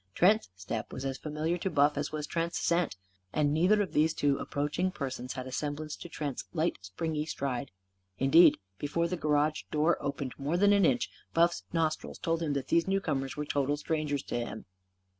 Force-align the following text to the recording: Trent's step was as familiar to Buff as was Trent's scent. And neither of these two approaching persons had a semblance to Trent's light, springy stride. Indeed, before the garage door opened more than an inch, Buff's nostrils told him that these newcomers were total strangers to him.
Trent's 0.15 0.49
step 0.55 0.91
was 0.91 1.05
as 1.05 1.19
familiar 1.19 1.59
to 1.59 1.69
Buff 1.69 1.95
as 1.95 2.11
was 2.11 2.25
Trent's 2.25 2.57
scent. 2.57 2.95
And 3.31 3.53
neither 3.53 3.83
of 3.83 3.93
these 3.93 4.15
two 4.15 4.35
approaching 4.39 4.89
persons 4.89 5.33
had 5.33 5.45
a 5.45 5.51
semblance 5.51 5.95
to 5.97 6.09
Trent's 6.09 6.43
light, 6.53 6.79
springy 6.81 7.23
stride. 7.27 7.69
Indeed, 8.17 8.57
before 8.79 9.07
the 9.07 9.15
garage 9.15 9.61
door 9.69 9.99
opened 10.01 10.33
more 10.39 10.57
than 10.57 10.73
an 10.73 10.85
inch, 10.87 11.11
Buff's 11.35 11.65
nostrils 11.71 12.17
told 12.17 12.41
him 12.41 12.53
that 12.53 12.69
these 12.69 12.87
newcomers 12.87 13.37
were 13.37 13.45
total 13.45 13.77
strangers 13.77 14.23
to 14.23 14.39
him. 14.39 14.65